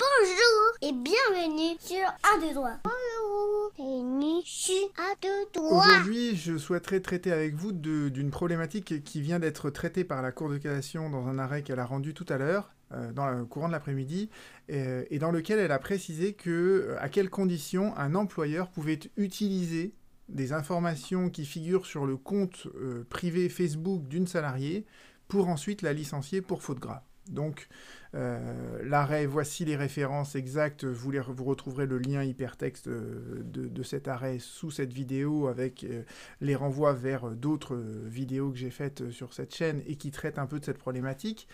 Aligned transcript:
Bonjour 0.00 0.78
et 0.80 0.92
bienvenue 0.92 1.76
sur 1.78 2.06
A 2.08 2.40
2 2.40 2.54
3. 2.54 2.70
Bonjour, 2.84 3.72
bienvenue 3.76 4.40
sur 4.46 4.74
A 4.96 5.14
2 5.20 5.28
3. 5.52 5.78
Aujourd'hui, 5.78 6.36
je 6.36 6.56
souhaiterais 6.56 7.00
traiter 7.00 7.30
avec 7.30 7.54
vous 7.54 7.72
d'une 7.72 8.30
problématique 8.30 9.04
qui 9.04 9.20
vient 9.20 9.38
d'être 9.38 9.68
traitée 9.68 10.04
par 10.04 10.22
la 10.22 10.32
Cour 10.32 10.48
de 10.48 10.56
cassation 10.56 11.10
dans 11.10 11.26
un 11.26 11.38
arrêt 11.38 11.62
qu'elle 11.62 11.80
a 11.80 11.84
rendu 11.84 12.14
tout 12.14 12.24
à 12.30 12.38
l'heure, 12.38 12.72
euh, 12.92 13.12
dans 13.12 13.28
le 13.28 13.44
courant 13.44 13.66
de 13.66 13.72
l'après-midi, 13.72 14.30
euh, 14.70 15.04
et 15.10 15.18
dans 15.18 15.32
lequel 15.32 15.58
elle 15.58 15.72
a 15.72 15.78
précisé 15.78 16.32
que 16.32 16.48
euh, 16.48 16.96
à 16.98 17.10
quelles 17.10 17.28
conditions 17.28 17.94
un 17.98 18.14
employeur 18.14 18.70
pouvait 18.70 19.00
utiliser 19.18 19.92
des 20.30 20.54
informations 20.54 21.28
qui 21.28 21.44
figurent 21.44 21.84
sur 21.84 22.06
le 22.06 22.16
compte 22.16 22.68
privé 23.10 23.50
Facebook 23.50 24.08
d'une 24.08 24.28
salariée 24.28 24.86
pour 25.28 25.48
ensuite 25.48 25.82
la 25.82 25.92
licencier 25.92 26.40
pour 26.40 26.62
faute 26.62 26.78
grave. 26.78 27.02
Donc, 27.30 27.68
euh, 28.14 28.82
l'arrêt, 28.84 29.24
voici 29.26 29.64
les 29.64 29.76
références 29.76 30.34
exactes. 30.34 30.84
Vous, 30.84 31.12
retrouverez 31.44 31.86
le 31.86 31.98
lien 31.98 32.24
hypertexte 32.24 32.88
euh, 32.88 33.42
de, 33.44 33.82
cet 33.82 34.08
arrêt 34.08 34.38
sous 34.38 34.70
cette 34.70 34.92
vidéo 34.92 35.46
avec 35.46 35.84
euh, 35.84 36.02
les 36.40 36.54
renvois 36.54 36.92
vers 36.92 37.30
d'autres 37.30 37.76
vidéos 37.76 38.50
que 38.50 38.58
j'ai 38.58 38.70
faites 38.70 39.10
sur 39.10 39.32
cette 39.32 39.54
chaîne 39.54 39.82
et 39.86 39.96
qui 39.96 40.10
traitent 40.10 40.38
un 40.38 40.46
peu 40.46 40.58
de 40.58 40.64
cette 40.64 40.78
problématique. 40.78 41.48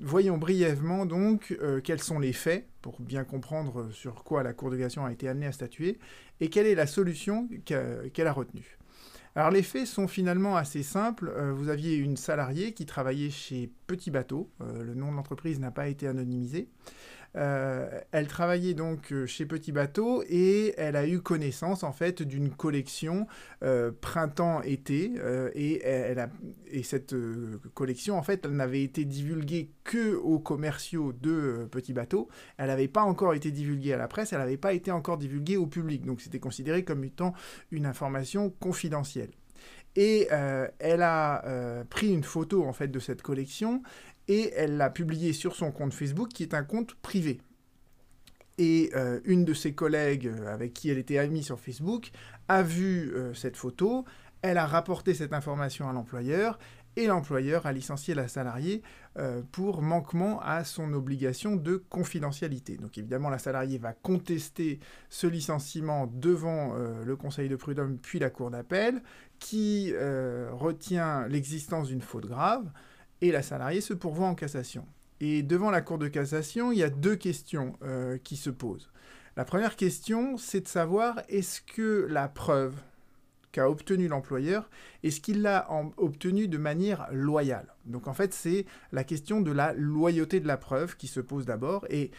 Voyons 0.00 0.38
brièvement 0.38 1.06
donc 1.06 1.56
quels 1.84 2.02
sont 2.02 2.18
les 2.18 2.32
faits 2.32 2.66
pour 2.82 3.00
bien 3.00 3.24
comprendre 3.24 3.90
sur 3.92 4.24
quoi 4.24 4.42
la 4.42 4.52
Cour 4.52 4.70
de 4.70 4.76
cassation 4.76 5.04
a 5.04 5.12
été 5.12 5.28
amenée 5.28 5.46
à 5.46 5.52
statuer 5.52 5.98
et 6.40 6.48
quelle 6.48 6.66
est 6.66 6.74
la 6.74 6.86
solution 6.86 7.48
qu'elle 7.64 8.26
a 8.26 8.32
retenue. 8.32 8.79
Alors 9.36 9.50
les 9.50 9.62
faits 9.62 9.86
sont 9.86 10.08
finalement 10.08 10.56
assez 10.56 10.82
simples. 10.82 11.32
Euh, 11.36 11.52
vous 11.52 11.68
aviez 11.68 11.96
une 11.96 12.16
salariée 12.16 12.72
qui 12.72 12.84
travaillait 12.84 13.30
chez 13.30 13.70
Petit 13.86 14.10
Bateau. 14.10 14.50
Euh, 14.60 14.82
le 14.82 14.94
nom 14.94 15.12
de 15.12 15.16
l'entreprise 15.16 15.60
n'a 15.60 15.70
pas 15.70 15.88
été 15.88 16.08
anonymisé. 16.08 16.68
Euh, 17.36 18.00
elle 18.10 18.26
travaillait 18.26 18.74
donc 18.74 19.12
euh, 19.12 19.24
chez 19.24 19.46
Petit 19.46 19.70
Bateau 19.70 20.24
et 20.28 20.74
elle 20.76 20.96
a 20.96 21.06
eu 21.06 21.20
connaissance 21.20 21.84
en 21.84 21.92
fait 21.92 22.22
d'une 22.22 22.50
collection 22.50 23.28
euh, 23.62 23.92
printemps-été 24.00 25.12
et, 25.54 25.80
elle 25.84 26.18
a, 26.18 26.28
et 26.66 26.82
cette 26.82 27.14
collection 27.74 28.18
en 28.18 28.22
fait 28.22 28.44
elle 28.44 28.56
n'avait 28.56 28.82
été 28.82 29.04
divulguée 29.04 29.70
que 29.84 30.14
aux 30.16 30.40
commerciaux 30.40 31.12
de 31.12 31.68
Petit 31.70 31.92
Bateau. 31.92 32.28
Elle 32.56 32.66
n'avait 32.66 32.88
pas 32.88 33.02
encore 33.02 33.34
été 33.34 33.50
divulguée 33.50 33.92
à 33.92 33.96
la 33.96 34.08
presse, 34.08 34.32
elle 34.32 34.40
n'avait 34.40 34.56
pas 34.56 34.72
été 34.72 34.90
encore 34.90 35.18
divulguée 35.18 35.56
au 35.56 35.66
public. 35.66 36.04
Donc 36.04 36.20
c'était 36.20 36.40
considéré 36.40 36.84
comme 36.84 37.04
étant 37.04 37.32
une 37.70 37.86
information 37.86 38.50
confidentielle. 38.50 39.30
Et 39.96 40.28
elle 40.78 41.02
a 41.02 41.84
pris 41.90 42.12
une 42.12 42.22
photo 42.22 42.64
en 42.64 42.72
fait 42.72 42.88
de 42.88 42.98
cette 43.00 43.22
collection 43.22 43.82
et 44.28 44.52
elle 44.54 44.76
l'a 44.76 44.90
publiée 44.90 45.32
sur 45.32 45.56
son 45.56 45.72
compte 45.72 45.92
Facebook 45.92 46.28
qui 46.28 46.42
est 46.42 46.54
un 46.54 46.64
compte 46.64 46.94
privé. 46.96 47.40
Et 48.60 48.90
euh, 48.94 49.20
une 49.24 49.46
de 49.46 49.54
ses 49.54 49.72
collègues 49.72 50.26
euh, 50.26 50.52
avec 50.52 50.74
qui 50.74 50.90
elle 50.90 50.98
était 50.98 51.16
amie 51.16 51.42
sur 51.42 51.58
Facebook 51.58 52.10
a 52.46 52.62
vu 52.62 53.10
euh, 53.14 53.32
cette 53.32 53.56
photo, 53.56 54.04
elle 54.42 54.58
a 54.58 54.66
rapporté 54.66 55.14
cette 55.14 55.32
information 55.32 55.88
à 55.88 55.94
l'employeur 55.94 56.58
et 56.96 57.06
l'employeur 57.06 57.64
a 57.66 57.72
licencié 57.72 58.14
la 58.14 58.26
salariée 58.26 58.82
pour 59.52 59.80
manquement 59.80 60.40
à 60.40 60.64
son 60.64 60.92
obligation 60.92 61.54
de 61.54 61.76
confidentialité. 61.76 62.76
Donc 62.76 62.98
évidemment 62.98 63.30
la 63.30 63.38
salariée 63.38 63.78
va 63.78 63.92
contester 63.92 64.80
ce 65.08 65.28
licenciement 65.28 66.08
devant 66.12 66.74
le 66.74 67.16
Conseil 67.16 67.48
de 67.48 67.54
prud'homme 67.54 67.96
puis 67.96 68.18
la 68.18 68.28
Cour 68.28 68.50
d'appel 68.50 69.02
qui 69.38 69.94
retient 69.94 71.28
l'existence 71.28 71.88
d'une 71.88 72.02
faute 72.02 72.26
grave 72.26 72.68
et 73.20 73.32
la 73.32 73.42
salariée 73.42 73.80
se 73.80 73.94
pourvoit 73.94 74.26
en 74.28 74.34
cassation. 74.34 74.86
Et 75.20 75.42
devant 75.42 75.70
la 75.70 75.82
Cour 75.82 75.98
de 75.98 76.08
cassation, 76.08 76.72
il 76.72 76.78
y 76.78 76.82
a 76.82 76.90
deux 76.90 77.16
questions 77.16 77.74
euh, 77.82 78.16
qui 78.22 78.36
se 78.36 78.50
posent. 78.50 78.90
La 79.36 79.44
première 79.44 79.76
question, 79.76 80.36
c'est 80.38 80.62
de 80.62 80.68
savoir 80.68 81.20
est-ce 81.28 81.60
que 81.60 82.06
la 82.10 82.28
preuve 82.28 82.74
qu'a 83.52 83.68
obtenue 83.68 84.08
l'employeur, 84.08 84.70
est-ce 85.02 85.20
qu'il 85.20 85.42
l'a 85.42 85.70
en- 85.70 85.92
obtenue 85.96 86.48
de 86.48 86.56
manière 86.58 87.08
loyale? 87.12 87.74
Donc 87.84 88.06
en 88.06 88.14
fait, 88.14 88.32
c'est 88.32 88.64
la 88.92 89.04
question 89.04 89.40
de 89.40 89.50
la 89.50 89.72
loyauté 89.74 90.40
de 90.40 90.46
la 90.46 90.56
preuve 90.56 90.96
qui 90.96 91.06
se 91.08 91.20
pose 91.20 91.46
d'abord. 91.46 91.84
Et 91.90 92.10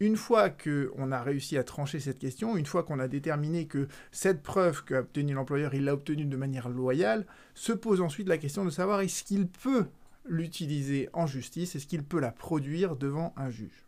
une 0.00 0.16
fois 0.16 0.50
qu'on 0.50 1.10
a 1.10 1.22
réussi 1.22 1.56
à 1.56 1.64
trancher 1.64 2.00
cette 2.00 2.18
question, 2.18 2.56
une 2.56 2.66
fois 2.66 2.82
qu'on 2.82 2.98
a 2.98 3.08
déterminé 3.08 3.66
que 3.66 3.88
cette 4.12 4.42
preuve 4.42 4.84
qu'a 4.84 5.00
obtenue 5.00 5.34
l'employeur, 5.34 5.74
il 5.74 5.84
l'a 5.84 5.94
obtenue 5.94 6.26
de 6.26 6.36
manière 6.36 6.68
loyale, 6.68 7.26
se 7.54 7.72
pose 7.72 8.00
ensuite 8.00 8.28
la 8.28 8.38
question 8.38 8.64
de 8.64 8.70
savoir 8.70 9.00
est-ce 9.00 9.24
qu'il 9.24 9.46
peut 9.48 9.86
l'utiliser 10.24 11.08
en 11.12 11.26
justice, 11.26 11.76
est-ce 11.76 11.86
qu'il 11.86 12.02
peut 12.02 12.20
la 12.20 12.32
produire 12.32 12.96
devant 12.96 13.32
un 13.36 13.50
juge 13.50 13.86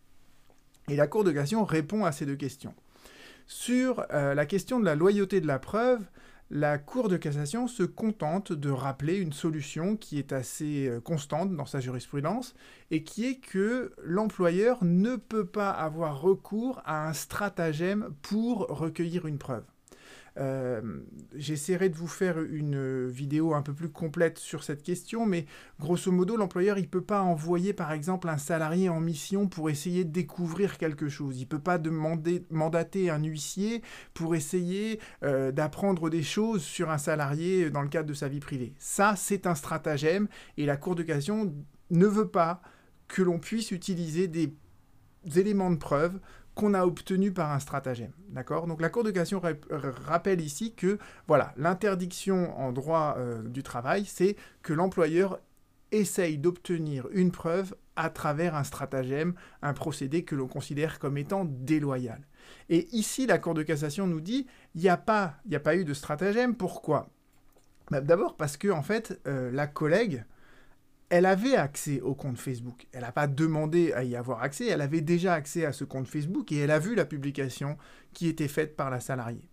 Et 0.89 0.97
la 0.97 1.07
Cour 1.07 1.25
de 1.25 1.33
cassation 1.33 1.65
répond 1.65 2.05
à 2.05 2.13
ces 2.13 2.27
deux 2.27 2.37
questions. 2.37 2.75
Sur 3.47 4.05
euh, 4.13 4.35
la 4.35 4.47
question 4.47 4.81
de 4.81 4.85
la 4.85 4.95
loyauté 4.95 5.41
de 5.41 5.47
la 5.47 5.59
preuve, 5.59 6.05
la 6.51 6.79
Cour 6.79 7.09
de 7.09 7.17
cassation 7.17 7.67
se 7.69 7.83
contente 7.83 8.53
de 8.53 8.71
rappeler 8.71 9.17
une 9.19 9.33
solution 9.33 9.97
qui 9.97 10.19
est 10.19 10.33
assez 10.33 10.89
euh, 10.89 11.01
constante 11.01 11.55
dans 11.57 11.67
sa 11.67 11.81
jurisprudence 11.81 12.55
et 12.91 13.03
qui 13.03 13.27
est 13.27 13.37
que 13.37 13.93
l'employeur 14.03 14.85
ne 14.85 15.17
peut 15.17 15.47
pas 15.47 15.71
avoir 15.71 16.21
recours 16.21 16.81
à 16.85 17.09
un 17.09 17.13
stratagème 17.13 18.11
pour 18.23 18.67
recueillir 18.69 19.27
une 19.27 19.39
preuve. 19.39 19.65
Euh, 20.39 21.01
J'essaierai 21.35 21.89
de 21.89 21.97
vous 21.97 22.07
faire 22.07 22.41
une 22.41 23.07
vidéo 23.09 23.55
un 23.55 23.63
peu 23.63 23.73
plus 23.73 23.89
complète 23.89 24.39
sur 24.39 24.65
cette 24.65 24.83
question, 24.83 25.27
mais 25.27 25.47
grosso 25.81 26.11
modo, 26.11 26.37
l'employeur, 26.37 26.79
il 26.79 26.83
ne 26.83 26.89
peut 26.89 27.03
pas 27.03 27.23
envoyer, 27.23 27.73
par 27.73 27.93
exemple, 27.93 28.29
un 28.29 28.39
salarié 28.39 28.89
en 28.89 29.01
mission 29.01 29.49
pour 29.49 29.71
essayer 29.71 30.05
de 30.05 30.11
découvrir 30.11 30.79
quelque 30.79 31.09
chose. 31.09 31.39
Il 31.39 31.43
ne 31.43 31.49
peut 31.49 31.59
pas 31.59 31.79
demander, 31.79 32.45
mandater 32.51 33.11
un 33.11 33.23
huissier 33.23 33.83
pour 34.15 34.35
essayer 34.35 35.01
euh, 35.23 35.53
d'apprendre 35.53 36.11
des 36.11 36.23
choses 36.23 36.63
sur 36.63 36.91
un 36.91 36.99
salarié 36.99 37.71
dans 37.71 37.83
le 37.83 37.89
cadre 37.89 38.09
de 38.09 38.15
sa 38.15 38.29
vie 38.29 38.41
privée. 38.41 38.75
Ça, 38.79 39.15
c'est 39.17 39.47
un 39.47 39.55
stratagème, 39.55 40.29
et 40.57 40.67
la 40.67 40.77
Cour 40.77 40.95
de 40.95 41.05
ne 41.91 42.07
veut 42.07 42.29
pas 42.29 42.61
que 43.09 43.23
l'on 43.23 43.39
puisse 43.39 43.71
utiliser 43.71 44.27
des 44.27 44.53
éléments 45.37 45.71
de 45.71 45.77
preuve 45.77 46.19
qu'on 46.57 46.75
a 46.75 46.85
obtenus 46.85 47.33
par 47.33 47.53
un 47.53 47.61
stratagème. 47.61 48.11
Donc 48.67 48.81
la 48.81 48.89
Cour 48.89 49.05
de 49.05 49.11
cassation 49.13 49.39
rap- 49.39 49.67
rappelle 49.71 50.41
ici 50.41 50.75
que 50.75 50.99
voilà, 51.29 51.53
l'interdiction 51.57 52.59
en 52.59 52.73
droit 52.73 53.15
euh, 53.19 53.43
du 53.43 53.63
travail, 53.63 54.07
c'est 54.07 54.37
que 54.63 54.73
l'employeur 54.73 55.39
essaye 55.93 56.39
d'obtenir 56.39 57.07
une 57.13 57.31
preuve 57.31 57.77
à 57.95 58.11
travers 58.11 58.57
un 58.57 58.65
stratagème, 58.65 59.35
un 59.63 59.75
procédé 59.75 60.25
que 60.25 60.35
l'on 60.35 60.49
considère 60.49 60.99
comme 60.99 61.19
étant 61.19 61.45
déloyal. 61.45 62.27
Et 62.71 62.89
ici, 62.91 63.27
la 63.27 63.39
Cour 63.39 63.55
de 63.55 63.63
cassation 63.63 64.07
nous 64.07 64.21
dit, 64.21 64.47
il 64.75 64.81
n'y 64.81 64.89
a 64.89 64.97
pas 64.97 65.37
eu 65.77 65.85
de 65.85 65.95
stratagème. 65.95 66.57
Pourquoi? 66.57 67.11
Bah, 67.91 68.01
D'abord 68.01 68.37
parce 68.37 68.57
que, 68.57 68.69
en 68.69 68.83
fait, 68.83 69.21
euh, 69.27 69.51
la 69.53 69.67
collègue, 69.67 70.25
elle 71.09 71.27
avait 71.27 71.57
accès 71.57 72.01
au 72.01 72.15
compte 72.15 72.39
Facebook. 72.39 72.87
Elle 72.93 73.03
n'a 73.03 73.13
pas 73.13 73.27
demandé 73.27 73.93
à 73.93 74.03
y 74.03 74.17
avoir 74.17 74.43
accès, 74.43 74.67
elle 74.67 74.81
avait 74.81 75.01
déjà 75.01 75.35
accès 75.35 75.65
à 75.65 75.73
ce 75.73 75.85
compte 75.85 76.09
Facebook 76.09 76.51
et 76.53 76.57
elle 76.57 76.71
a 76.71 76.79
vu 76.79 76.95
la 76.95 77.05
publication 77.05 77.77
qui 78.13 78.29
était 78.29 78.49
faite 78.49 78.77
par 78.77 78.91
la 78.91 79.01
salariée. 79.01 79.49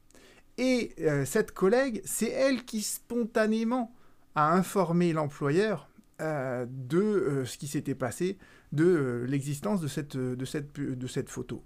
Et 0.57 0.93
euh, 1.01 1.25
cette 1.25 1.51
collègue, 1.51 2.01
c'est 2.05 2.29
elle 2.29 2.63
qui 2.63 2.81
spontanément 2.81 3.93
a 4.35 4.53
informé 4.53 5.13
l'employeur 5.13 5.89
euh, 6.21 6.65
de 6.69 6.97
euh, 6.97 7.45
ce 7.45 7.57
qui 7.57 7.67
s'était 7.67 7.95
passé, 7.95 8.37
de 8.71 9.25
l'existence 9.27 9.81
de 9.81 9.87
cette 11.07 11.29
photo. 11.29 11.63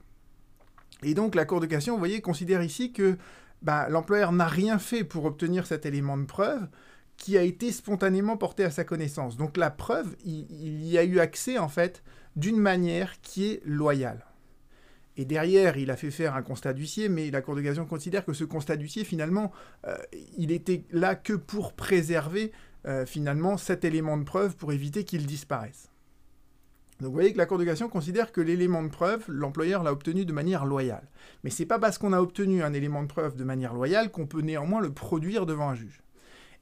Et 1.03 1.13
donc 1.13 1.35
la 1.35 1.45
Cour 1.45 1.59
de 1.59 1.65
cassation, 1.65 1.93
vous 1.93 1.99
voyez, 1.99 2.21
considère 2.21 2.63
ici 2.63 2.91
que 2.91 3.17
bah, 3.61 3.87
l'employeur 3.89 4.31
n'a 4.31 4.47
rien 4.47 4.79
fait 4.79 5.03
pour 5.03 5.25
obtenir 5.25 5.65
cet 5.65 5.85
élément 5.85 6.17
de 6.17 6.25
preuve, 6.25 6.67
qui 7.17 7.37
a 7.37 7.41
été 7.41 7.71
spontanément 7.71 8.37
porté 8.37 8.63
à 8.63 8.71
sa 8.71 8.83
connaissance. 8.83 9.37
Donc 9.37 9.57
la 9.57 9.71
preuve, 9.71 10.15
il, 10.23 10.85
y 10.85 10.97
a 10.97 11.03
eu 11.03 11.19
accès 11.19 11.57
en 11.57 11.67
fait 11.67 12.03
d'une 12.35 12.57
manière 12.57 13.19
qui 13.21 13.51
est 13.51 13.61
loyale. 13.65 14.23
Et 15.19 15.25
derrière, 15.25 15.77
il 15.77 15.89
a 15.89 15.97
fait 15.97 16.11
faire 16.11 16.35
un 16.35 16.43
constat 16.43 16.73
d'huissier, 16.73 17.09
mais 17.09 17.31
la 17.31 17.41
Cour 17.41 17.55
de 17.55 17.61
cassation 17.61 17.87
considère 17.87 18.23
que 18.23 18.33
ce 18.33 18.43
constat 18.43 18.77
d'huissier, 18.77 19.03
finalement, 19.03 19.51
euh, 19.87 19.97
il 20.37 20.51
était 20.51 20.83
là 20.91 21.15
que 21.15 21.33
pour 21.33 21.73
préserver 21.73 22.51
euh, 22.85 23.07
finalement 23.07 23.57
cet 23.57 23.83
élément 23.83 24.17
de 24.17 24.23
preuve 24.23 24.55
pour 24.55 24.71
éviter 24.71 25.03
qu'il 25.03 25.25
disparaisse. 25.25 25.89
Donc 26.99 27.09
vous 27.09 27.13
voyez 27.13 27.33
que 27.33 27.37
la 27.39 27.47
Cour 27.47 27.57
de 27.57 27.63
cassation 27.63 27.89
considère 27.89 28.31
que 28.31 28.41
l'élément 28.41 28.83
de 28.83 28.89
preuve, 28.89 29.23
l'employeur 29.27 29.81
l'a 29.81 29.91
obtenu 29.91 30.23
de 30.23 30.33
manière 30.33 30.65
loyale. 30.65 31.07
Mais 31.43 31.49
c'est 31.49 31.65
pas 31.65 31.79
parce 31.79 31.97
qu'on 31.97 32.13
a 32.13 32.21
obtenu 32.21 32.61
un 32.61 32.73
élément 32.73 33.01
de 33.01 33.07
preuve 33.07 33.35
de 33.35 33.43
manière 33.43 33.73
loyale 33.73 34.11
qu'on 34.11 34.27
peut 34.27 34.41
néanmoins 34.41 34.81
le 34.81 34.91
produire 34.91 35.47
devant 35.47 35.69
un 35.69 35.75
juge. 35.75 36.01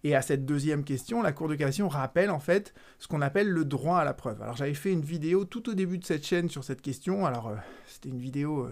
Et 0.05 0.13
à 0.13 0.21
cette 0.21 0.45
deuxième 0.45 0.83
question, 0.83 1.23
la 1.23 1.31
Cour 1.31 1.47
de 1.47 1.55
cassation 1.55 1.89
rappelle 1.89 2.29
en 2.29 2.39
fait 2.39 2.75
ce 2.99 3.07
qu'on 3.07 3.21
appelle 3.21 3.49
le 3.49 3.65
droit 3.65 3.97
à 3.97 4.05
la 4.05 4.13
preuve. 4.13 4.39
Alors 4.43 4.55
j'avais 4.55 4.75
fait 4.75 4.93
une 4.93 5.01
vidéo 5.01 5.45
tout 5.45 5.67
au 5.67 5.73
début 5.73 5.97
de 5.97 6.05
cette 6.05 6.23
chaîne 6.23 6.47
sur 6.47 6.63
cette 6.63 6.83
question. 6.83 7.25
Alors 7.25 7.47
euh, 7.47 7.55
c'était 7.87 8.09
une 8.09 8.19
vidéo, 8.19 8.65
euh, 8.65 8.69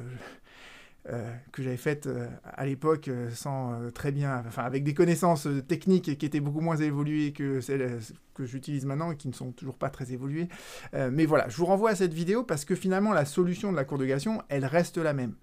euh, 1.10 1.34
que 1.52 1.64
j'avais 1.64 1.78
faite 1.78 2.08
à 2.44 2.68
l'époque 2.68 3.10
sans 3.32 3.90
très 3.96 4.12
bien, 4.12 4.44
enfin 4.46 4.62
avec 4.62 4.84
des 4.84 4.94
connaissances 4.94 5.48
techniques 5.68 6.20
qui 6.20 6.26
étaient 6.28 6.40
beaucoup 6.40 6.62
moins 6.62 6.78
évoluées 6.78 7.34
que 7.34 7.62
celles 7.62 7.98
que 8.36 8.46
j'utilise 8.46 8.86
maintenant 8.86 9.12
et 9.12 9.18
qui 9.18 9.28
ne 9.28 9.34
sont 9.34 9.54
toujours 9.54 9.80
pas 9.80 9.90
très 9.90 10.12
évoluées. 10.12 10.50
mais 10.94 11.26
voilà, 11.26 11.50
je 11.50 11.58
vous 11.58 11.66
renvoie 11.66 11.90
à 11.90 11.96
cette 11.96 12.14
vidéo 12.14 12.44
parce 12.44 12.64
que 12.64 12.76
finalement 12.76 13.12
la 13.12 13.26
solution 13.26 13.72
de 13.72 13.76
la 13.76 13.86
Cour 13.86 13.98
de 13.98 14.06
cassation, 14.06 14.44
elle 14.50 14.66
reste 14.66 15.00
la 15.00 15.14
même. 15.14 15.34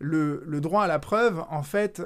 Le 0.00 0.60
droit 0.60 0.82
à 0.82 0.88
la 0.88 0.98
preuve, 0.98 1.44
en 1.48 1.62
fait, 1.62 2.02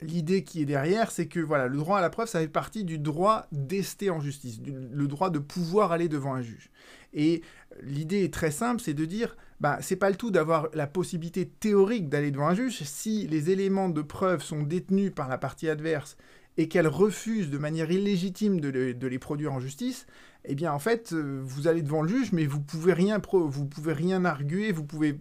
l'idée 0.00 0.44
qui 0.44 0.62
est 0.62 0.66
derrière, 0.66 1.10
c'est 1.10 1.26
que 1.26 1.40
voilà, 1.40 1.68
le 1.68 1.76
droit 1.78 1.98
à 1.98 2.00
la 2.00 2.10
preuve, 2.10 2.28
ça 2.28 2.40
fait 2.40 2.48
partie 2.48 2.84
du 2.84 2.98
droit 2.98 3.46
d'ester 3.52 4.10
en 4.10 4.20
justice, 4.20 4.60
le 4.64 5.06
droit 5.08 5.30
de 5.30 5.38
pouvoir 5.38 5.92
aller 5.92 6.08
devant 6.08 6.34
un 6.34 6.42
juge. 6.42 6.70
Et 7.14 7.42
l'idée 7.82 8.24
est 8.24 8.32
très 8.32 8.50
simple, 8.50 8.80
c'est 8.82 8.94
de 8.94 9.04
dire, 9.04 9.36
bah, 9.60 9.78
c'est 9.80 9.96
pas 9.96 10.10
le 10.10 10.16
tout 10.16 10.30
d'avoir 10.30 10.68
la 10.74 10.86
possibilité 10.86 11.46
théorique 11.48 12.08
d'aller 12.08 12.30
devant 12.30 12.48
un 12.48 12.54
juge 12.54 12.82
si 12.82 13.26
les 13.26 13.50
éléments 13.50 13.88
de 13.88 14.02
preuve 14.02 14.42
sont 14.42 14.62
détenus 14.62 15.12
par 15.14 15.28
la 15.28 15.38
partie 15.38 15.68
adverse 15.68 16.16
et 16.58 16.68
qu'elle 16.68 16.88
refuse 16.88 17.50
de 17.50 17.58
manière 17.58 17.90
illégitime 17.90 18.60
de, 18.60 18.68
les 19.06 19.18
produire 19.18 19.52
en 19.52 19.60
justice, 19.60 20.06
eh 20.44 20.54
bien 20.54 20.72
en 20.72 20.78
fait, 20.78 21.12
euh, 21.12 21.40
vous 21.44 21.66
allez 21.66 21.82
devant 21.82 22.02
le 22.02 22.08
juge, 22.08 22.32
mais 22.32 22.46
vous 22.46 22.60
pouvez 22.60 22.92
rien 22.92 23.20
vous 23.32 23.66
pouvez 23.66 23.92
rien 23.92 24.24
arguer, 24.24 24.70
vous 24.72 24.84
pouvez 24.84 25.18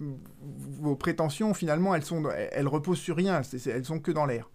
vos 0.79 0.95
prétentions 0.95 1.53
finalement 1.53 1.95
elles 1.95 2.67
reposent 2.67 2.99
sur 2.99 3.15
rien, 3.15 3.41
elles 3.65 3.85
sont 3.85 3.99
que 3.99 4.11
dans 4.11 4.25
l'air. 4.25 4.49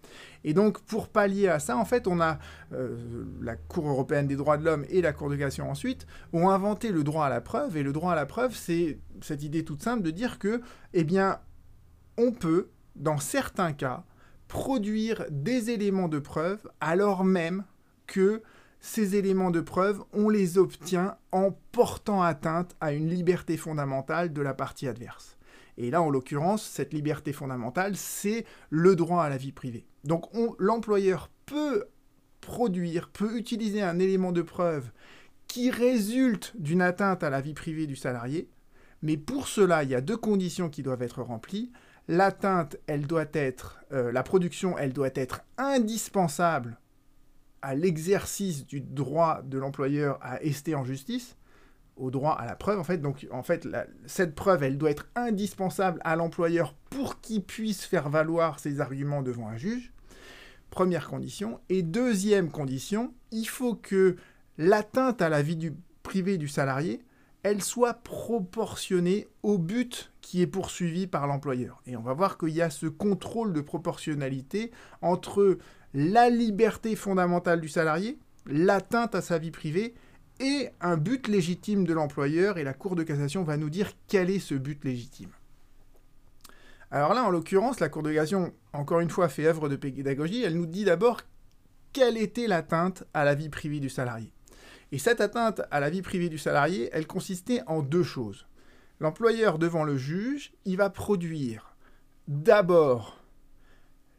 Et 0.45 0.55
donc 0.55 0.81
pour 0.83 1.09
pallier 1.09 1.49
à 1.49 1.59
ça, 1.59 1.77
en 1.77 1.85
fait, 1.85 2.07
on 2.07 2.21
a 2.21 2.39
euh, 2.73 3.25
la 3.43 3.57
Cour 3.57 3.89
européenne 3.89 4.27
des 4.27 4.37
droits 4.37 4.57
de 4.57 4.65
l'homme 4.65 4.85
et 4.89 5.03
la 5.03 5.13
Cour 5.13 5.29
de 5.29 5.37
cassation 5.37 5.71
ensuite 5.71 6.07
ont 6.33 6.49
inventé 6.51 6.93
le 6.93 7.03
droit 7.03 7.27
à 7.27 7.31
la 7.31 7.41
preuve 7.41 7.77
et 7.77 7.83
le 7.83 7.93
droit 7.93 8.13
à 8.13 8.17
la 8.17 8.27
preuve, 8.27 8.55
c'est 8.55 8.99
cette 9.23 9.43
idée 9.43 9.65
toute 9.65 9.83
simple 9.83 10.03
de 10.03 10.11
dire 10.11 10.39
que 10.39 10.63
eh 10.95 11.05
bien 11.05 11.41
on 12.17 12.33
peut 12.33 12.69
dans 12.95 13.19
certains 13.19 13.73
cas 13.73 14.05
produire 14.51 15.25
des 15.31 15.71
éléments 15.71 16.09
de 16.09 16.19
preuve 16.19 16.69
alors 16.81 17.25
même 17.25 17.65
que 18.09 18.43
ces 18.81 19.15
éléments 19.15 19.53
de 19.53 19.61
preuve, 19.61 20.03
on 20.13 20.29
les 20.29 20.59
obtient 20.59 21.17
en 21.31 21.53
portant 21.71 22.21
atteinte 22.21 22.75
à 22.81 22.93
une 22.93 23.09
liberté 23.09 23.57
fondamentale 23.57 24.33
de 24.33 24.43
la 24.43 24.53
partie 24.53 24.89
adverse. 24.89 25.39
Et 25.77 25.91
là, 25.93 26.03
en 26.03 26.11
l'occurrence, 26.11 26.65
cette 26.65 26.93
liberté 26.93 27.33
fondamentale, 27.33 27.95
c'est 27.95 28.45
le 28.71 28.97
droit 28.97 29.23
à 29.23 29.29
la 29.29 29.37
vie 29.37 29.53
privée. 29.53 29.87
Donc 30.03 30.25
l'employeur 30.59 31.31
peut 31.47 31.85
produire, 32.41 33.09
peut 33.09 33.39
utiliser 33.39 33.83
un 33.83 34.01
élément 34.01 34.33
de 34.33 34.43
preuve 34.43 34.91
qui 35.47 35.71
résulte 35.71 36.55
d'une 36.59 36.83
atteinte 36.83 37.23
à 37.23 37.31
la 37.31 37.41
vie 37.41 37.55
privée 37.55 37.87
du 37.87 37.95
salarié, 37.95 38.49
mais 39.03 39.17
pour 39.17 39.47
cela, 39.47 39.85
il 39.85 39.91
y 39.91 39.95
a 39.95 40.01
deux 40.01 40.17
conditions 40.17 40.71
qui 40.71 40.83
doivent 40.83 41.03
être 41.03 41.23
remplies. 41.23 41.71
L'atteinte, 42.09 42.77
elle 42.87 43.07
euh, 43.93 44.13
la 44.13 44.23
production, 44.23 44.77
elle 44.79 44.93
doit 44.93 45.11
être 45.15 45.43
indispensable 45.59 46.79
à 47.63 47.75
l'exercice 47.75 48.67
du 48.67 48.81
droit 48.81 49.43
de 49.43 49.59
l'employeur 49.59 50.19
à 50.23 50.43
ester 50.43 50.75
en 50.75 50.85
justice, 50.85 51.37
au 51.97 52.11
droit 52.11 52.33
à 52.33 52.47
la 52.47 52.57
preuve 52.57 52.79
en 52.79 52.85
fait. 52.85 52.99
Donc 52.99 53.27
en 53.31 53.43
fait, 53.43 53.69
cette 54.07 54.35
preuve, 54.35 54.63
elle 54.63 54.79
doit 54.79 54.91
être 54.91 55.09
indispensable 55.15 56.01
à 56.05 56.17
l'employeur 56.17 56.75
pour 56.89 57.21
qu'il 57.21 57.45
puisse 57.45 57.85
faire 57.85 58.09
valoir 58.09 58.59
ses 58.59 58.81
arguments 58.81 59.23
devant 59.23 59.49
un 59.49 59.57
juge. 59.57 59.93
Première 60.71 61.09
condition. 61.09 61.61
Et 61.69 61.83
deuxième 61.83 62.51
condition, 62.51 63.13
il 63.33 63.47
faut 63.47 63.75
que 63.75 64.17
l'atteinte 64.57 65.21
à 65.21 65.29
la 65.29 65.43
vie 65.43 65.73
privée 66.03 66.39
du 66.39 66.49
salarié, 66.49 67.03
elle 67.43 67.63
soit 67.63 67.95
proportionnée 67.95 69.29
au 69.43 69.59
but 69.59 70.13
qui 70.21 70.43
est 70.43 70.47
poursuivi 70.47 71.07
par 71.07 71.27
l'employeur. 71.27 71.83
Et 71.87 71.97
on 71.97 72.03
va 72.03 72.13
voir 72.13 72.39
qu'il 72.39 72.51
y 72.51 72.63
a 72.63 72.71
ce 72.71 72.87
contrôle 72.87 73.53
de 73.53 73.61
proportionnalité 73.61 74.71
entre 75.03 75.59
la 75.95 76.31
liberté 76.31 76.95
fondamentale 76.97 77.61
du 77.61 77.69
salarié, 77.69 78.19
l'atteinte 78.47 79.15
à 79.15 79.23
sa 79.23 79.39
vie 79.39 79.51
privée 79.51 79.95
et 80.39 80.69
un 80.81 80.97
but 80.97 81.29
légitime 81.29 81.85
de 81.85 81.93
l'employeur, 81.93 82.57
et 82.57 82.65
la 82.65 82.73
Cour 82.73 82.97
de 82.97 83.03
cassation 83.03 83.43
va 83.43 83.57
nous 83.57 83.69
dire 83.69 83.93
quel 84.09 84.31
est 84.31 84.39
ce 84.39 84.55
but 84.55 84.83
légitime. 84.85 85.31
Alors 86.91 87.15
là, 87.15 87.25
en 87.25 87.31
l'occurrence, 87.31 87.79
la 87.79 87.89
Cour 87.89 88.03
de 88.03 88.13
cassation, 88.13 88.53
encore 88.73 89.01
une 89.01 89.11
fois, 89.11 89.29
fait 89.29 89.47
œuvre 89.47 89.69
de 89.69 89.77
pédagogie, 89.77 90.43
elle 90.43 90.57
nous 90.57 90.67
dit 90.67 90.85
d'abord 90.85 91.21
quelle 91.93 92.17
était 92.17 92.47
l'atteinte 92.47 93.05
à 93.13 93.25
la 93.25 93.35
vie 93.35 93.49
privée 93.49 93.81
du 93.81 93.91
salarié. 93.91 94.33
Et 94.93 94.99
cette 94.99 95.21
atteinte 95.21 95.63
à 95.71 95.81
la 95.81 95.91
vie 95.91 96.03
privée 96.03 96.29
du 96.29 96.39
salarié, 96.39 96.91
elle 96.93 97.07
consistait 97.07 97.63
en 97.67 97.83
deux 97.83 98.03
choses. 98.03 98.47
L'employeur 98.99 99.59
devant 99.59 99.85
le 99.85 99.97
juge, 99.97 100.53
il 100.65 100.77
va 100.77 100.91
produire 100.91 101.77
d'abord 102.29 103.23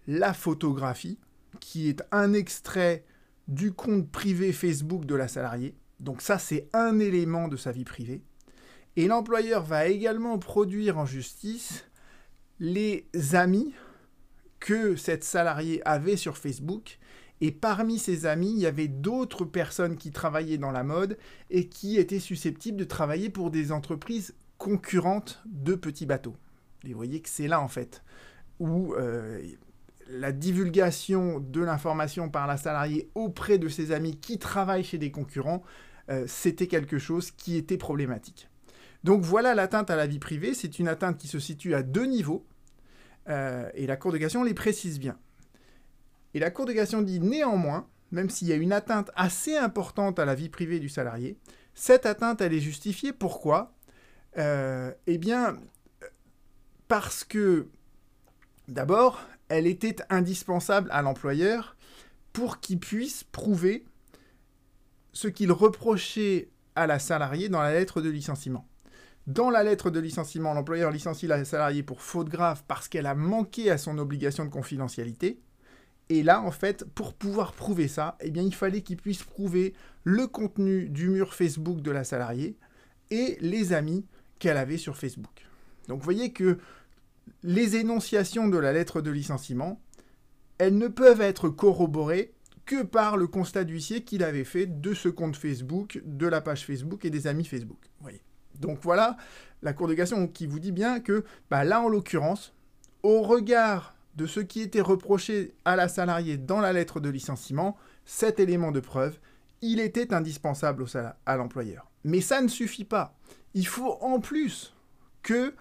la 0.07 0.33
photographie, 0.33 1.19
qui 1.59 1.89
est 1.89 2.01
un 2.11 2.33
extrait 2.33 3.05
du 3.47 3.73
compte 3.73 4.09
privé 4.09 4.53
Facebook 4.53 5.05
de 5.05 5.15
la 5.15 5.27
salariée. 5.27 5.75
Donc 5.99 6.21
ça, 6.21 6.39
c'est 6.39 6.69
un 6.73 6.99
élément 6.99 7.47
de 7.47 7.57
sa 7.57 7.71
vie 7.71 7.83
privée. 7.83 8.23
Et 8.95 9.07
l'employeur 9.07 9.63
va 9.63 9.87
également 9.87 10.37
produire 10.39 10.97
en 10.97 11.05
justice 11.05 11.85
les 12.59 13.07
amis 13.33 13.73
que 14.59 14.95
cette 14.95 15.23
salariée 15.23 15.81
avait 15.85 16.17
sur 16.17 16.37
Facebook. 16.37 16.99
Et 17.41 17.51
parmi 17.51 17.97
ces 17.97 18.27
amis, 18.27 18.51
il 18.51 18.59
y 18.59 18.67
avait 18.67 18.87
d'autres 18.87 19.45
personnes 19.45 19.97
qui 19.97 20.11
travaillaient 20.11 20.59
dans 20.59 20.71
la 20.71 20.83
mode 20.83 21.17
et 21.49 21.67
qui 21.67 21.97
étaient 21.97 22.19
susceptibles 22.19 22.77
de 22.77 22.83
travailler 22.83 23.29
pour 23.29 23.49
des 23.49 23.71
entreprises 23.71 24.35
concurrentes 24.59 25.41
de 25.47 25.73
petits 25.73 26.05
bateaux. 26.05 26.35
Et 26.85 26.89
vous 26.89 26.97
voyez 26.97 27.19
que 27.19 27.29
c'est 27.29 27.47
là, 27.47 27.59
en 27.59 27.67
fait, 27.67 28.03
où 28.59 28.93
euh, 28.93 29.41
la 30.07 30.31
divulgation 30.31 31.39
de 31.39 31.61
l'information 31.61 32.29
par 32.29 32.45
la 32.45 32.57
salariée 32.57 33.09
auprès 33.15 33.57
de 33.57 33.69
ses 33.69 33.91
amis 33.91 34.17
qui 34.17 34.37
travaillent 34.37 34.83
chez 34.83 34.99
des 34.99 35.09
concurrents, 35.11 35.63
euh, 36.09 36.25
c'était 36.27 36.67
quelque 36.67 36.99
chose 36.99 37.31
qui 37.31 37.57
était 37.57 37.77
problématique. 37.77 38.49
Donc 39.03 39.23
voilà 39.23 39.55
l'atteinte 39.55 39.89
à 39.89 39.95
la 39.95 40.05
vie 40.05 40.19
privée, 40.19 40.53
c'est 40.53 40.77
une 40.77 40.87
atteinte 40.87 41.17
qui 41.17 41.27
se 41.27 41.39
situe 41.39 41.73
à 41.73 41.81
deux 41.81 42.05
niveaux, 42.05 42.45
euh, 43.29 43.69
et 43.73 43.87
la 43.87 43.97
Cour 43.97 44.11
de 44.11 44.17
cassation 44.17 44.43
les 44.43 44.53
précise 44.53 44.99
bien. 44.99 45.17
Et 46.33 46.39
la 46.39 46.51
Cour 46.51 46.65
de 46.65 46.73
cassation 46.73 47.01
dit 47.01 47.19
néanmoins, 47.19 47.87
même 48.11 48.29
s'il 48.29 48.47
y 48.47 48.53
a 48.53 48.55
une 48.55 48.73
atteinte 48.73 49.11
assez 49.15 49.57
importante 49.57 50.19
à 50.19 50.25
la 50.25 50.35
vie 50.35 50.49
privée 50.49 50.79
du 50.79 50.89
salarié, 50.89 51.37
cette 51.73 52.05
atteinte, 52.05 52.41
elle 52.41 52.53
est 52.53 52.59
justifiée. 52.59 53.13
Pourquoi? 53.13 53.73
Euh, 54.37 54.91
Eh 55.07 55.17
bien, 55.17 55.57
parce 56.87 57.23
que, 57.23 57.67
d'abord, 58.67 59.21
elle 59.49 59.67
était 59.67 59.97
indispensable 60.09 60.89
à 60.91 61.01
l'employeur 61.01 61.75
pour 62.33 62.59
qu'il 62.59 62.79
puisse 62.79 63.23
prouver 63.23 63.85
ce 65.13 65.27
qu'il 65.27 65.51
reprochait 65.51 66.49
à 66.75 66.87
la 66.87 66.99
salariée 66.99 67.49
dans 67.49 67.61
la 67.61 67.73
lettre 67.73 68.01
de 68.01 68.09
licenciement. 68.09 68.67
Dans 69.27 69.49
la 69.49 69.63
lettre 69.63 69.89
de 69.89 69.99
licenciement, 69.99 70.53
l'employeur 70.53 70.91
licencie 70.91 71.27
la 71.27 71.43
salariée 71.45 71.83
pour 71.83 72.01
faute 72.01 72.29
grave 72.29 72.63
parce 72.67 72.87
qu'elle 72.87 73.05
a 73.05 73.15
manqué 73.15 73.69
à 73.69 73.77
son 73.77 73.97
obligation 73.97 74.45
de 74.45 74.49
confidentialité. 74.49 75.39
Et 76.11 76.23
là, 76.23 76.41
en 76.41 76.51
fait, 76.51 76.83
pour 76.83 77.13
pouvoir 77.13 77.53
prouver 77.53 77.87
ça, 77.87 78.17
eh 78.19 78.27
il 78.27 78.53
fallait 78.53 78.81
qu'il 78.81 78.97
puisse 78.97 79.23
prouver 79.23 79.73
le 80.03 80.27
contenu 80.27 80.89
du 80.89 81.07
mur 81.07 81.33
Facebook 81.33 81.79
de 81.79 81.89
la 81.89 82.03
salariée 82.03 82.57
et 83.11 83.37
les 83.39 83.71
amis 83.71 84.05
qu'elle 84.37 84.57
avait 84.57 84.77
sur 84.77 84.97
Facebook. 84.97 85.47
Donc, 85.87 85.99
vous 85.99 86.03
voyez 86.03 86.33
que 86.33 86.57
les 87.43 87.77
énonciations 87.77 88.49
de 88.49 88.57
la 88.57 88.73
lettre 88.73 88.99
de 88.99 89.09
licenciement, 89.09 89.81
elles 90.57 90.77
ne 90.77 90.89
peuvent 90.89 91.21
être 91.21 91.47
corroborées 91.47 92.33
que 92.65 92.83
par 92.83 93.15
le 93.15 93.27
constat 93.27 93.63
d'huissier 93.63 94.03
qu'il 94.03 94.25
avait 94.25 94.43
fait 94.43 94.65
de 94.65 94.93
ce 94.93 95.07
compte 95.07 95.37
Facebook, 95.37 96.01
de 96.03 96.27
la 96.27 96.41
page 96.41 96.65
Facebook 96.65 97.05
et 97.05 97.09
des 97.09 97.25
amis 97.27 97.45
Facebook. 97.45 97.89
Donc 98.59 98.79
voilà 98.81 99.15
la 99.61 99.71
Cour 99.71 99.87
de 99.87 99.93
cassation 99.93 100.27
qui 100.27 100.45
vous 100.45 100.59
dit 100.59 100.73
bien 100.73 100.99
que 100.99 101.23
bah 101.49 101.63
là, 101.63 101.79
en 101.79 101.87
l'occurrence, 101.87 102.53
au 103.01 103.21
regard 103.21 103.95
de 104.15 104.25
ce 104.25 104.39
qui 104.39 104.61
était 104.61 104.81
reproché 104.81 105.53
à 105.65 105.75
la 105.75 105.87
salariée 105.87 106.37
dans 106.37 106.59
la 106.59 106.73
lettre 106.73 106.99
de 106.99 107.09
licenciement, 107.09 107.77
cet 108.05 108.39
élément 108.39 108.71
de 108.71 108.79
preuve, 108.79 109.17
il 109.61 109.79
était 109.79 110.13
indispensable 110.13 110.85
à 111.25 111.37
l'employeur. 111.37 111.89
Mais 112.03 112.21
ça 112.21 112.41
ne 112.41 112.47
suffit 112.47 112.85
pas. 112.85 113.15
Il 113.53 113.67
faut 113.67 113.97
en 114.01 114.19
plus 114.19 114.73
que 115.21 115.53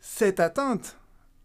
cette 0.00 0.40
atteinte 0.40 0.98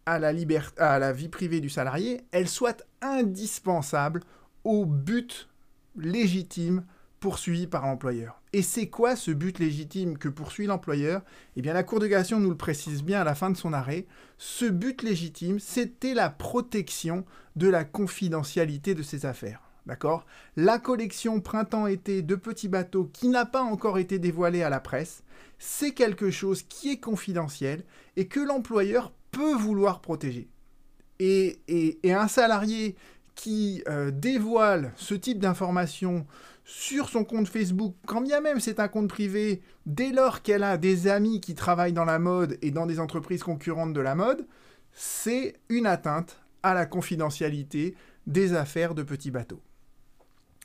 à 0.04 0.18
la, 0.18 0.32
à 0.78 0.98
la 0.98 1.12
vie 1.12 1.28
privée 1.28 1.60
du 1.60 1.70
salarié, 1.70 2.22
elle 2.32 2.48
soit 2.48 2.84
indispensable 3.02 4.22
au 4.64 4.84
but 4.84 5.48
légitime 5.96 6.84
poursuivi 7.20 7.66
par 7.66 7.86
l'employeur. 7.86 8.37
Et 8.52 8.62
c'est 8.62 8.88
quoi 8.88 9.14
ce 9.14 9.30
but 9.30 9.58
légitime 9.58 10.16
que 10.16 10.28
poursuit 10.28 10.66
l'employeur? 10.66 11.22
Eh 11.56 11.62
bien 11.62 11.74
la 11.74 11.82
Cour 11.82 12.00
de 12.00 12.06
cassation 12.06 12.40
nous 12.40 12.50
le 12.50 12.56
précise 12.56 13.02
bien 13.02 13.20
à 13.20 13.24
la 13.24 13.34
fin 13.34 13.50
de 13.50 13.56
son 13.56 13.72
arrêt. 13.72 14.06
Ce 14.38 14.64
but 14.64 15.02
légitime, 15.02 15.58
c'était 15.58 16.14
la 16.14 16.30
protection 16.30 17.24
de 17.56 17.68
la 17.68 17.84
confidentialité 17.84 18.94
de 18.94 19.02
ses 19.02 19.26
affaires. 19.26 19.62
D'accord? 19.86 20.26
La 20.56 20.78
collection 20.78 21.40
printemps-été 21.40 22.22
de 22.22 22.34
petits 22.34 22.68
bateaux 22.68 23.10
qui 23.12 23.28
n'a 23.28 23.46
pas 23.46 23.62
encore 23.62 23.98
été 23.98 24.18
dévoilée 24.18 24.62
à 24.62 24.70
la 24.70 24.80
presse, 24.80 25.22
c'est 25.58 25.92
quelque 25.92 26.30
chose 26.30 26.62
qui 26.62 26.90
est 26.90 27.00
confidentiel 27.00 27.84
et 28.16 28.28
que 28.28 28.40
l'employeur 28.40 29.12
peut 29.30 29.54
vouloir 29.54 30.00
protéger. 30.00 30.48
Et, 31.20 31.58
un 32.04 32.28
salarié 32.28 32.96
qui 33.38 33.84
euh, 33.88 34.10
dévoile 34.10 34.92
ce 34.96 35.14
type 35.14 35.38
d'informations 35.38 36.26
sur 36.64 37.08
son 37.08 37.22
compte 37.22 37.46
Facebook, 37.46 37.94
quand 38.04 38.20
bien 38.20 38.40
même 38.40 38.58
c'est 38.58 38.80
un 38.80 38.88
compte 38.88 39.08
privé, 39.08 39.62
dès 39.86 40.10
lors 40.10 40.42
qu'elle 40.42 40.64
a 40.64 40.76
des 40.76 41.06
amis 41.06 41.40
qui 41.40 41.54
travaillent 41.54 41.92
dans 41.92 42.04
la 42.04 42.18
mode 42.18 42.58
et 42.62 42.72
dans 42.72 42.84
des 42.84 42.98
entreprises 42.98 43.44
concurrentes 43.44 43.92
de 43.92 44.00
la 44.00 44.16
mode, 44.16 44.44
c'est 44.92 45.54
une 45.68 45.86
atteinte 45.86 46.42
à 46.64 46.74
la 46.74 46.84
confidentialité 46.84 47.94
des 48.26 48.54
affaires 48.54 48.96
de 48.96 49.04
petits 49.04 49.30
bateaux. 49.30 49.62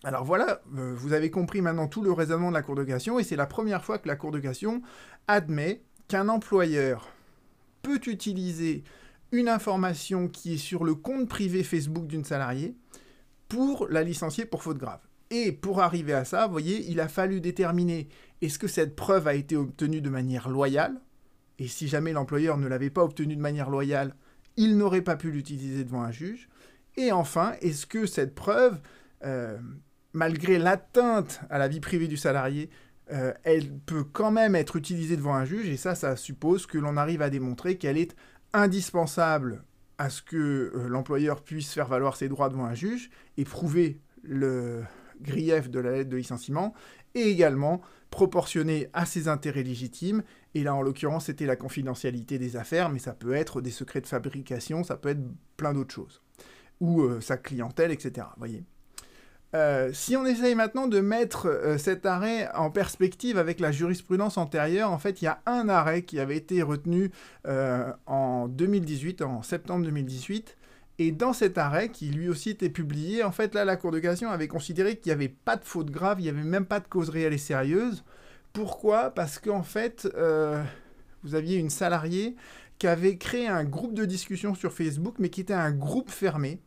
Alors 0.03 0.23
voilà, 0.23 0.61
euh, 0.75 0.95
vous 0.97 1.13
avez 1.13 1.29
compris 1.29 1.61
maintenant 1.61 1.87
tout 1.87 2.01
le 2.01 2.11
raisonnement 2.11 2.49
de 2.49 2.55
la 2.55 2.63
Cour 2.63 2.73
de 2.73 2.83
cassation, 2.83 3.19
et 3.19 3.23
c'est 3.23 3.35
la 3.35 3.45
première 3.45 3.85
fois 3.85 3.99
que 3.99 4.07
la 4.07 4.15
Cour 4.15 4.31
de 4.31 4.39
cassation 4.39 4.81
admet 5.27 5.83
qu'un 6.07 6.27
employeur 6.27 7.07
peut 7.83 8.01
utiliser 8.07 8.83
une 9.33 9.49
information 9.49 10.27
qui 10.27 10.53
est 10.53 10.57
sur 10.57 10.83
le 10.83 10.93
compte 10.93 11.27
privé 11.27 11.63
Facebook 11.63 12.05
d'une 12.05 12.23
salariée 12.23 12.75
pour 13.49 13.87
la 13.89 14.03
licencier 14.03 14.45
pour 14.45 14.61
faute 14.61 14.77
grave. 14.77 15.01
Et 15.31 15.51
pour 15.51 15.81
arriver 15.81 16.13
à 16.13 16.23
ça, 16.23 16.45
vous 16.45 16.51
voyez, 16.51 16.85
il 16.87 16.99
a 16.99 17.07
fallu 17.07 17.41
déterminer 17.41 18.07
est-ce 18.41 18.59
que 18.59 18.67
cette 18.67 18.95
preuve 18.95 19.27
a 19.27 19.33
été 19.33 19.57
obtenue 19.57 20.01
de 20.01 20.09
manière 20.11 20.49
loyale? 20.49 21.01
Et 21.57 21.67
si 21.67 21.87
jamais 21.87 22.13
l'employeur 22.13 22.57
ne 22.57 22.67
l'avait 22.67 22.91
pas 22.91 23.03
obtenue 23.03 23.35
de 23.35 23.41
manière 23.41 23.71
loyale, 23.71 24.15
il 24.55 24.77
n'aurait 24.77 25.01
pas 25.01 25.15
pu 25.15 25.31
l'utiliser 25.31 25.83
devant 25.83 26.03
un 26.03 26.11
juge. 26.11 26.47
Et 26.95 27.11
enfin, 27.11 27.55
est-ce 27.61 27.87
que 27.87 28.05
cette 28.05 28.35
preuve, 28.35 28.79
euh, 29.23 29.57
malgré 30.13 30.59
l'atteinte 30.59 31.41
à 31.49 31.57
la 31.57 31.67
vie 31.67 31.79
privée 31.79 32.07
du 32.07 32.17
salarié, 32.17 32.69
euh, 33.11 33.33
elle 33.43 33.71
peut 33.71 34.03
quand 34.03 34.29
même 34.29 34.53
être 34.55 34.75
utilisée 34.75 35.17
devant 35.17 35.33
un 35.33 35.45
juge, 35.45 35.67
et 35.69 35.77
ça, 35.77 35.95
ça 35.95 36.15
suppose 36.15 36.67
que 36.67 36.77
l'on 36.77 36.97
arrive 36.97 37.23
à 37.23 37.31
démontrer 37.31 37.77
qu'elle 37.79 37.97
est 37.97 38.15
indispensable 38.53 39.63
à 39.97 40.09
ce 40.09 40.21
que 40.21 40.37
euh, 40.75 40.87
l'employeur 40.87 41.41
puisse 41.41 41.73
faire 41.73 41.87
valoir 41.87 42.15
ses 42.15 42.29
droits 42.29 42.49
devant 42.49 42.65
un 42.65 42.73
juge 42.73 43.09
et 43.37 43.45
prouver 43.45 43.99
le 44.23 44.83
grief 45.21 45.69
de 45.69 45.79
la 45.79 45.91
lettre 45.91 46.09
de 46.09 46.17
licenciement, 46.17 46.73
et 47.15 47.29
également 47.29 47.81
proportionnée 48.09 48.89
à 48.93 49.05
ses 49.05 49.27
intérêts 49.27 49.63
légitimes, 49.63 50.23
et 50.53 50.63
là 50.63 50.75
en 50.75 50.81
l'occurrence 50.81 51.25
c'était 51.25 51.45
la 51.45 51.55
confidentialité 51.55 52.37
des 52.37 52.57
affaires, 52.57 52.89
mais 52.89 52.99
ça 52.99 53.13
peut 53.13 53.33
être 53.33 53.61
des 53.61 53.71
secrets 53.71 54.01
de 54.01 54.07
fabrication, 54.07 54.83
ça 54.83 54.97
peut 54.97 55.09
être 55.09 55.23
plein 55.57 55.73
d'autres 55.73 55.93
choses, 55.93 56.21
ou 56.79 57.01
euh, 57.01 57.21
sa 57.21 57.37
clientèle, 57.37 57.91
etc. 57.91 58.27
Voyez. 58.37 58.63
Euh, 59.55 59.91
si 59.93 60.15
on 60.17 60.25
essaye 60.25 60.55
maintenant 60.55 60.87
de 60.87 60.99
mettre 60.99 61.47
euh, 61.47 61.77
cet 61.77 62.07
arrêt 62.07 62.49
en 62.55 62.71
perspective 62.71 63.37
avec 63.37 63.59
la 63.59 63.71
jurisprudence 63.71 64.37
antérieure, 64.37 64.91
en 64.91 64.97
fait, 64.97 65.21
il 65.21 65.25
y 65.25 65.27
a 65.27 65.41
un 65.45 65.69
arrêt 65.69 66.01
qui 66.01 66.19
avait 66.19 66.37
été 66.37 66.63
retenu 66.63 67.11
euh, 67.47 67.91
en 68.07 68.47
2018, 68.47 69.21
en 69.21 69.43
septembre 69.43 69.85
2018, 69.85 70.57
et 70.97 71.11
dans 71.11 71.33
cet 71.33 71.59
arrêt, 71.59 71.89
qui 71.89 72.07
lui 72.07 72.29
aussi 72.29 72.51
était 72.51 72.69
publié, 72.69 73.23
en 73.23 73.31
fait, 73.31 73.53
là, 73.53 73.63
la 73.63 73.77
Cour 73.77 73.91
de 73.91 73.99
cassation 73.99 74.31
avait 74.31 74.47
considéré 74.47 74.95
qu'il 74.95 75.11
n'y 75.11 75.13
avait 75.13 75.29
pas 75.29 75.55
de 75.55 75.65
faute 75.65 75.91
grave, 75.91 76.19
il 76.19 76.23
n'y 76.23 76.29
avait 76.29 76.43
même 76.43 76.65
pas 76.65 76.79
de 76.79 76.87
cause 76.87 77.09
réelle 77.09 77.33
et 77.33 77.37
sérieuse. 77.37 78.03
Pourquoi? 78.53 79.11
Parce 79.11 79.39
qu'en 79.39 79.63
fait, 79.63 80.07
vous 81.23 81.33
aviez 81.33 81.57
une 81.57 81.71
salariée 81.71 82.35
qui 82.77 82.85
avait 82.85 83.17
créé 83.17 83.47
un 83.47 83.63
groupe 83.63 83.95
de 83.95 84.05
discussion 84.05 84.53
sur 84.53 84.71
Facebook, 84.71 85.15
mais 85.17 85.29
qui 85.29 85.41
était 85.41 85.53
un 85.53 85.71
groupe 85.71 86.11
fermé. 86.11 86.59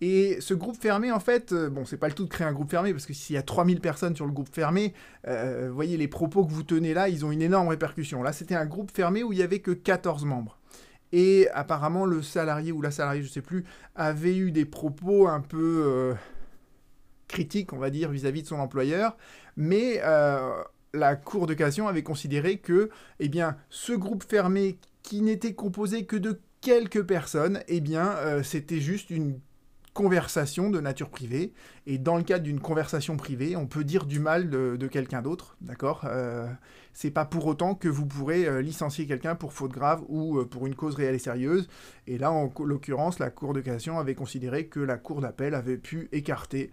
Et 0.00 0.40
ce 0.40 0.52
groupe 0.52 0.76
fermé, 0.76 1.10
en 1.10 1.20
fait, 1.20 1.52
euh, 1.52 1.70
bon, 1.70 1.86
c'est 1.86 1.96
pas 1.96 2.08
le 2.08 2.14
tout 2.14 2.24
de 2.24 2.28
créer 2.28 2.46
un 2.46 2.52
groupe 2.52 2.70
fermé, 2.70 2.92
parce 2.92 3.06
que 3.06 3.14
s'il 3.14 3.34
y 3.34 3.38
a 3.38 3.42
3000 3.42 3.80
personnes 3.80 4.14
sur 4.14 4.26
le 4.26 4.32
groupe 4.32 4.52
fermé, 4.52 4.92
euh, 5.26 5.68
vous 5.68 5.74
voyez, 5.74 5.96
les 5.96 6.08
propos 6.08 6.44
que 6.44 6.52
vous 6.52 6.62
tenez 6.62 6.92
là, 6.92 7.08
ils 7.08 7.24
ont 7.24 7.32
une 7.32 7.42
énorme 7.42 7.68
répercussion. 7.68 8.22
Là, 8.22 8.32
c'était 8.32 8.54
un 8.54 8.66
groupe 8.66 8.90
fermé 8.94 9.22
où 9.22 9.32
il 9.32 9.38
y 9.38 9.42
avait 9.42 9.60
que 9.60 9.70
14 9.70 10.24
membres. 10.26 10.58
Et 11.12 11.48
apparemment, 11.54 12.04
le 12.04 12.20
salarié 12.20 12.72
ou 12.72 12.82
la 12.82 12.90
salariée, 12.90 13.22
je 13.22 13.28
sais 13.28 13.40
plus, 13.40 13.64
avait 13.94 14.36
eu 14.36 14.52
des 14.52 14.66
propos 14.66 15.28
un 15.28 15.40
peu 15.40 15.84
euh, 15.86 16.14
critiques, 17.26 17.72
on 17.72 17.78
va 17.78 17.88
dire, 17.88 18.10
vis-à-vis 18.10 18.42
de 18.42 18.48
son 18.48 18.58
employeur. 18.58 19.16
Mais 19.56 20.02
la 20.92 21.16
Cour 21.16 21.46
de 21.46 21.56
avait 21.88 22.02
considéré 22.02 22.58
que, 22.58 22.90
eh 23.18 23.28
bien, 23.28 23.56
ce 23.70 23.92
groupe 23.92 24.24
fermé 24.28 24.78
qui 25.02 25.22
n'était 25.22 25.54
composé 25.54 26.04
que 26.04 26.16
de 26.16 26.40
quelques 26.60 27.02
personnes, 27.02 27.62
eh 27.68 27.80
bien, 27.80 28.42
c'était 28.42 28.80
juste 28.80 29.08
une 29.08 29.38
conversation 29.96 30.68
de 30.68 30.78
nature 30.78 31.08
privée. 31.08 31.54
Et 31.86 31.96
dans 31.96 32.18
le 32.18 32.22
cadre 32.22 32.44
d'une 32.44 32.60
conversation 32.60 33.16
privée, 33.16 33.56
on 33.56 33.66
peut 33.66 33.82
dire 33.82 34.04
du 34.04 34.20
mal 34.20 34.50
de, 34.50 34.86
quelqu'un 34.88 35.22
d'autre, 35.22 35.56
d'accord 35.62 36.02
euh, 36.04 36.46
C'est 36.92 37.10
pas 37.10 37.24
pour 37.24 37.46
autant 37.46 37.74
que 37.74 37.88
vous 37.88 38.04
pourrez 38.04 38.46
euh, 38.46 38.60
licencier 38.60 39.06
quelqu'un 39.06 39.34
pour 39.34 39.54
faute 39.54 39.72
grave 39.72 40.02
ou 40.08 40.38
euh, 40.38 40.44
pour 40.44 40.66
une 40.66 40.74
cause 40.74 40.96
réelle 40.96 41.14
et 41.14 41.18
sérieuse. 41.18 41.66
Et 42.06 42.18
là, 42.18 42.30
en 42.30 42.52
l'occurrence, 42.60 43.18
la 43.18 43.30
Cour 43.30 43.54
de 43.54 43.62
cassation 43.62 43.98
avait 43.98 44.14
considéré 44.14 44.66
que 44.66 44.80
la 44.80 44.98
Cour 44.98 45.22
d'appel 45.22 45.54
avait 45.54 45.78
pu 45.78 46.08
écarter 46.12 46.70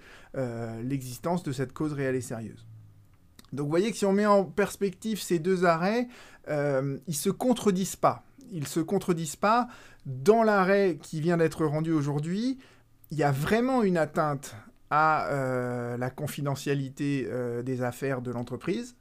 l'existence 0.83 1.43
de 1.43 1.51
cette 1.51 1.73
cause 1.73 1.93
réelle 1.93 2.15
et 2.15 2.21
sérieuse. 2.21 2.65
Donc 3.53 3.65
vous 3.65 3.69
voyez 3.69 3.91
que 3.91 3.97
si 3.97 4.05
on 4.05 4.13
met 4.13 4.25
en 4.25 4.43
perspective 4.43 5.21
ces 5.21 5.39
deux 5.39 5.63
arrêts, 5.63 6.07
ils 6.49 7.15
se 7.15 7.29
contredisent 7.29 7.95
pas. 7.95 8.25
Ils 8.51 8.67
se 8.67 8.79
contredisent 8.79 9.35
pas. 9.35 9.67
Dans 10.05 10.43
l'arrêt 10.43 10.97
qui 11.01 11.21
vient 11.21 11.37
d'être 11.37 11.65
rendu 11.65 11.91
aujourd'hui, 11.91 12.57
il 13.13 13.19
y 13.19 13.23
a 13.23 13.31
vraiment 13.31 13.83
une 13.83 13.97
atteinte 13.97 14.55
à 14.89 15.27
euh, 15.27 15.97
la 15.97 16.09
confidentialité 16.09 17.27
euh, 17.29 17.61
des 17.61 17.83
affaires 17.83 18.23
de 18.23 18.31
l'entreprise, 18.31 18.95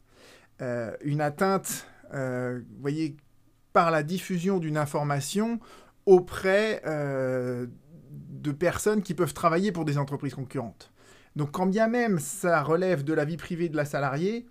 euh, 0.60 0.94
une 1.02 1.22
atteinte, 1.22 1.86
vous 2.12 2.80
voyez, 2.82 3.16
par 3.72 3.90
la 3.90 4.02
diffusion 4.02 4.58
d'une 4.58 4.76
information 4.76 5.60
auprès 6.04 6.82
de 6.84 8.52
personnes 8.52 9.00
qui 9.00 9.14
peuvent 9.14 9.32
travailler 9.32 9.72
pour 9.72 9.86
des 9.86 9.96
entreprises 9.96 10.34
concurrentes. 10.34 10.92
Donc 11.36 11.52
quand 11.52 11.64
bien 11.64 11.88
même 11.88 12.18
ça 12.18 12.62
relève 12.62 13.02
de 13.02 13.14
la 13.14 13.24
vie 13.24 13.38
privée 13.38 13.70
de 13.70 13.78
la 13.78 13.86
salariée, 13.86 14.44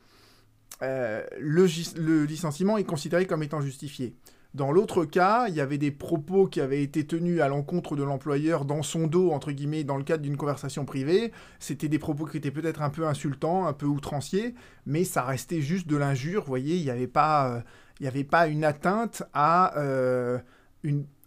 le 0.82 2.26
licenciement 2.26 2.80
est 2.80 2.84
considéré 2.84 3.28
comme 3.28 3.44
étant 3.44 3.62
justifié. 3.62 4.16
Dans 4.54 4.74
l'autre 4.74 5.06
cas, 5.06 5.48
il 5.48 5.56
y 5.56 5.62
avait 5.62 5.78
des 5.78 5.92
propos 5.92 6.46
qui 6.46 6.60
avaient 6.60 6.84
été 6.84 7.08
tenus 7.08 7.40
à 7.40 7.48
l'encontre 7.48 7.96
de 7.96 8.04
l'employeur 8.04 8.66
dans 8.66 8.84
son 8.84 9.08
dos, 9.08 9.32
entre 9.32 9.54
guillemets, 9.54 9.86
dans 9.86 9.96
le 9.96 10.04
cadre 10.04 10.24
d'une 10.24 10.36
conversation 10.36 10.84
privée. 10.84 11.32
C'était 11.60 11.88
des 11.88 12.00
propos 12.00 12.26
qui 12.26 12.36
étaient 12.36 12.52
peut-être 12.52 12.82
un 12.82 12.90
peu 12.90 13.08
insultants, 13.08 13.66
un 13.66 13.72
peu 13.72 13.86
outranciers, 13.86 14.54
mais 14.86 15.06
ça 15.06 15.24
restait 15.24 15.62
juste 15.62 15.88
de 15.88 15.96
l'injure. 15.96 16.44
Voyez, 16.46 16.76
il 16.76 16.84
n'y 16.84 16.90
avait, 16.90 17.08
pas, 17.08 17.64
euh, 18.02 18.08
avait 18.08 18.26
pas 18.26 18.48
une 18.48 18.66
atteinte 18.66 19.24
à 19.34 19.78
euh, 19.78 20.38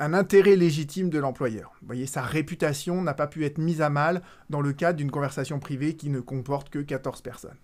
un 0.01 0.13
intérêt 0.13 0.57
légitime 0.57 1.09
de 1.09 1.19
l'employeur. 1.19 1.73
Voyez, 1.81 2.07
sa 2.07 2.21
réputation 2.21 3.01
n'a 3.01 3.15
pas 3.15 3.27
pu 3.27 3.47
être 3.47 3.57
mise 3.57 3.81
à 3.81 3.89
mal 3.89 4.21
dans 4.51 4.61
le 4.61 4.75
cadre 4.75 4.99
d'une 4.99 5.11
conversation 5.11 5.61
privée 5.61 5.97
qui 5.97 6.11
ne 6.11 6.21
comporte 6.21 6.69
que 6.69 6.81
14 6.81 7.23
personnes. 7.23 7.57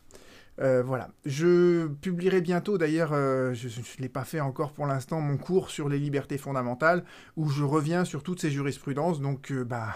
Euh, 0.60 0.82
voilà. 0.82 1.08
Je 1.24 1.86
publierai 1.86 2.40
bientôt, 2.40 2.78
d'ailleurs, 2.78 3.12
euh, 3.12 3.54
je 3.54 3.68
ne 3.68 4.02
l'ai 4.02 4.08
pas 4.08 4.24
fait 4.24 4.40
encore 4.40 4.72
pour 4.72 4.86
l'instant, 4.86 5.20
mon 5.20 5.36
cours 5.36 5.70
sur 5.70 5.88
les 5.88 5.98
libertés 5.98 6.38
fondamentales, 6.38 7.04
où 7.36 7.48
je 7.48 7.64
reviens 7.64 8.04
sur 8.04 8.22
toutes 8.22 8.40
ces 8.40 8.50
jurisprudences. 8.50 9.20
Donc, 9.20 9.50
euh, 9.52 9.64
bah, 9.64 9.94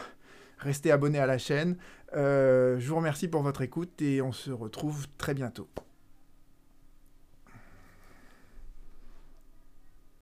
restez 0.58 0.90
abonnés 0.90 1.18
à 1.18 1.26
la 1.26 1.38
chaîne. 1.38 1.76
je 2.14 2.86
vous 2.86 2.96
remercie 2.96 3.28
pour 3.28 3.42
votre 3.42 3.62
écoute 3.62 4.00
et 4.00 4.22
on 4.22 4.32
se 4.32 4.50
retrouve 4.50 5.06
très 5.18 5.34
bientôt. 5.34 5.68